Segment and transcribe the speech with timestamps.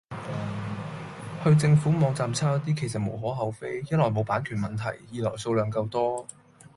[1.43, 6.25] 去政府網站抄一啲其實無可厚非，一來冇版權問題，二來數量夠多